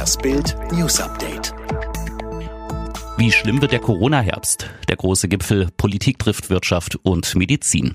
Das 0.00 0.16
Bild 0.16 0.56
News 0.72 0.98
Update. 0.98 1.52
Wie 3.18 3.30
schlimm 3.30 3.60
wird 3.60 3.72
der 3.72 3.80
Corona-Herbst? 3.80 4.70
Der 4.88 4.96
große 4.96 5.28
Gipfel 5.28 5.68
Politik 5.76 6.18
trifft 6.18 6.48
Wirtschaft 6.48 6.96
und 7.02 7.34
Medizin. 7.34 7.94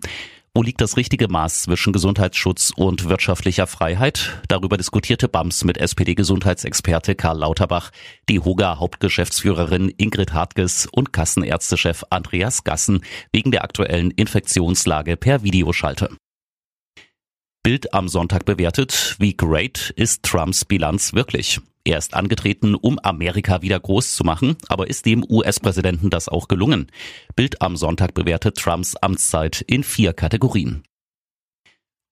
Wo 0.54 0.62
liegt 0.62 0.82
das 0.82 0.98
richtige 0.98 1.28
Maß 1.28 1.64
zwischen 1.64 1.94
Gesundheitsschutz 1.94 2.72
und 2.76 3.10
wirtschaftlicher 3.10 3.66
Freiheit? 3.66 4.40
Darüber 4.50 4.78
diskutierte 4.78 5.28
BAMS 5.28 5.64
mit 5.64 5.80
SPD-Gesundheitsexperte 5.80 7.16
Karl 7.16 7.40
Lauterbach, 7.40 7.90
die 8.30 8.40
Hoga-Hauptgeschäftsführerin 8.40 9.92
Ingrid 9.98 10.32
Hartges 10.32 10.88
und 10.92 11.12
Kassenärztechef 11.12 12.04
Andreas 12.12 12.64
Gassen 12.64 13.02
wegen 13.32 13.50
der 13.50 13.64
aktuellen 13.64 14.12
Infektionslage 14.12 15.18
per 15.18 15.42
Videoschalte. 15.42 16.16
Bild 17.64 17.96
am 17.96 18.08
Sonntag 18.08 18.46
bewertet, 18.46 19.16
wie 19.18 19.36
great 19.36 19.92
ist 19.96 20.22
Trumps 20.22 20.66
Bilanz 20.66 21.14
wirklich. 21.16 21.62
Er 21.88 22.00
ist 22.00 22.16
angetreten, 22.16 22.74
um 22.74 22.98
Amerika 22.98 23.62
wieder 23.62 23.80
groß 23.80 24.16
zu 24.16 24.24
machen, 24.24 24.58
aber 24.68 24.90
ist 24.90 25.06
dem 25.06 25.24
US-Präsidenten 25.24 26.10
das 26.10 26.28
auch 26.28 26.48
gelungen? 26.48 26.88
Bild 27.36 27.62
am 27.62 27.78
Sonntag 27.78 28.16
bewertet 28.16 28.58
Trumps 28.58 28.96
Amtszeit 28.96 29.62
in 29.62 29.84
vier 29.84 30.14
Kategorien. 30.14 30.84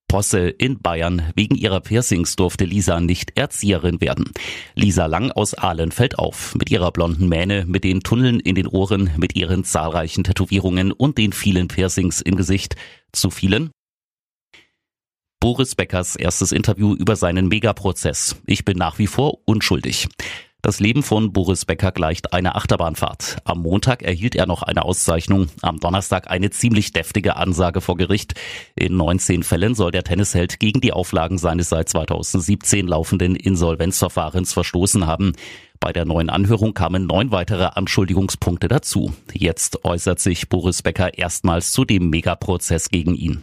Posse 0.07 0.49
in 0.49 0.79
Bayern. 0.79 1.23
Wegen 1.35 1.55
ihrer 1.55 1.79
Piercings 1.79 2.35
durfte 2.35 2.65
Lisa 2.65 2.99
nicht 2.99 3.35
Erzieherin 3.35 3.99
werden. 3.99 4.29
Lisa 4.75 5.07
Lang 5.07 5.31
aus 5.31 5.55
Aalen 5.55 5.91
fällt 5.91 6.19
auf. 6.19 6.53
Mit 6.53 6.69
ihrer 6.69 6.91
blonden 6.91 7.27
Mähne, 7.27 7.65
mit 7.65 7.83
den 7.83 8.01
Tunneln 8.01 8.39
in 8.39 8.53
den 8.53 8.67
Ohren, 8.67 9.09
mit 9.17 9.35
ihren 9.35 9.63
zahlreichen 9.63 10.23
Tätowierungen 10.23 10.91
und 10.91 11.17
den 11.17 11.33
vielen 11.33 11.67
Piercings 11.67 12.21
im 12.21 12.35
Gesicht. 12.35 12.75
Zu 13.11 13.31
vielen? 13.31 13.71
Boris 15.43 15.75
Beckers 15.75 16.15
erstes 16.15 16.53
Interview 16.53 16.95
über 16.95 17.17
seinen 17.17 17.49
Megaprozess. 17.49 18.37
Ich 18.45 18.63
bin 18.63 18.77
nach 18.77 18.97
wie 18.97 19.07
vor 19.07 19.39
unschuldig. 19.43 20.07
Das 20.61 20.79
Leben 20.79 21.03
von 21.03 21.33
Boris 21.33 21.65
Becker 21.65 21.91
gleicht 21.91 22.31
einer 22.31 22.55
Achterbahnfahrt. 22.55 23.39
Am 23.43 23.61
Montag 23.61 24.03
erhielt 24.03 24.35
er 24.35 24.45
noch 24.45 24.63
eine 24.63 24.85
Auszeichnung, 24.85 25.49
am 25.61 25.81
Donnerstag 25.81 26.31
eine 26.31 26.49
ziemlich 26.49 26.93
deftige 26.93 27.35
Ansage 27.35 27.81
vor 27.81 27.97
Gericht. 27.97 28.35
In 28.75 28.95
19 28.95 29.43
Fällen 29.43 29.75
soll 29.75 29.91
der 29.91 30.05
Tennisheld 30.05 30.61
gegen 30.61 30.79
die 30.79 30.93
Auflagen 30.93 31.37
seines 31.37 31.67
seit 31.67 31.89
2017 31.89 32.87
laufenden 32.87 33.35
Insolvenzverfahrens 33.35 34.53
verstoßen 34.53 35.07
haben. 35.07 35.33
Bei 35.81 35.91
der 35.91 36.05
neuen 36.05 36.29
Anhörung 36.29 36.73
kamen 36.73 37.05
neun 37.05 37.31
weitere 37.31 37.65
Anschuldigungspunkte 37.65 38.69
dazu. 38.69 39.11
Jetzt 39.33 39.83
äußert 39.83 40.21
sich 40.21 40.47
Boris 40.47 40.83
Becker 40.83 41.17
erstmals 41.17 41.73
zu 41.73 41.83
dem 41.83 42.09
Megaprozess 42.09 42.87
gegen 42.87 43.15
ihn. 43.15 43.41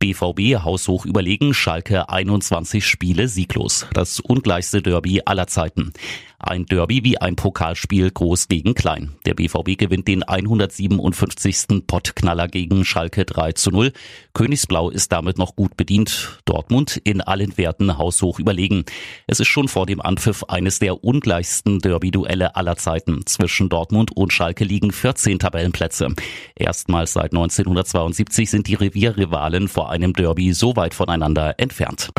BVB 0.00 0.62
haushoch 0.62 1.06
überlegen, 1.06 1.52
Schalke 1.54 2.08
21 2.08 2.86
Spiele 2.86 3.26
sieglos. 3.26 3.86
Das 3.92 4.20
ungleichste 4.20 4.80
Derby 4.80 5.22
aller 5.24 5.48
Zeiten. 5.48 5.92
Ein 6.40 6.66
Derby 6.66 7.02
wie 7.02 7.20
ein 7.20 7.34
Pokalspiel 7.34 8.12
groß 8.12 8.46
gegen 8.46 8.74
klein. 8.74 9.16
Der 9.26 9.34
BVB 9.34 9.76
gewinnt 9.76 10.06
den 10.06 10.22
157. 10.22 11.84
Pottknaller 11.84 12.46
gegen 12.46 12.84
Schalke 12.84 13.24
3 13.24 13.52
zu 13.52 13.72
0. 13.72 13.92
Königsblau 14.34 14.88
ist 14.90 15.10
damit 15.10 15.36
noch 15.36 15.56
gut 15.56 15.76
bedient. 15.76 16.38
Dortmund 16.44 17.00
in 17.02 17.22
allen 17.22 17.58
Werten 17.58 17.98
haushoch 17.98 18.38
überlegen. 18.38 18.84
Es 19.26 19.40
ist 19.40 19.48
schon 19.48 19.66
vor 19.66 19.86
dem 19.86 20.00
Anpfiff 20.00 20.44
eines 20.44 20.78
der 20.78 21.02
ungleichsten 21.02 21.80
Derby-Duelle 21.80 22.54
aller 22.54 22.76
Zeiten. 22.76 23.26
Zwischen 23.26 23.68
Dortmund 23.68 24.16
und 24.16 24.32
Schalke 24.32 24.62
liegen 24.62 24.92
14 24.92 25.40
Tabellenplätze. 25.40 26.14
Erstmals 26.54 27.14
seit 27.14 27.32
1972 27.32 28.48
sind 28.48 28.68
die 28.68 28.74
Revierrivalen 28.74 29.66
vor 29.66 29.90
einem 29.90 30.12
Derby 30.12 30.52
so 30.52 30.76
weit 30.76 30.94
voneinander 30.94 31.58
entfernt. 31.58 32.10